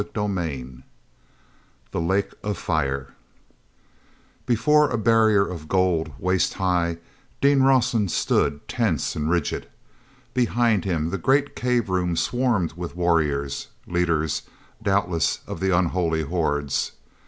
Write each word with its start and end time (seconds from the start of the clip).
CHAPTER 0.03 0.25
XV 0.35 0.81
The 1.91 2.01
Lake 2.01 2.31
of 2.43 2.57
Fire 2.57 3.13
efore 4.47 4.89
a 4.89 4.97
barrier 4.97 5.47
of 5.47 5.67
gold, 5.67 6.11
waist 6.17 6.55
high, 6.55 6.97
Dean 7.39 7.61
Rawson 7.61 8.09
stood 8.09 8.67
tense 8.67 9.15
and 9.15 9.29
rigid. 9.29 9.67
Behind 10.33 10.85
him 10.85 11.11
the 11.11 11.19
great 11.19 11.55
cave 11.55 11.87
room 11.87 12.15
swarmed 12.15 12.73
with 12.73 12.95
warriors, 12.95 13.67
leaders, 13.85 14.41
doubtless, 14.81 15.41
of 15.45 15.59
the 15.59 15.69
unholy 15.69 16.23
hordes. 16.23 16.93